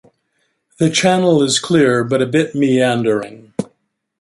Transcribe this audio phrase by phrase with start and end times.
[0.79, 3.53] The channel is clear, but a bit meandering.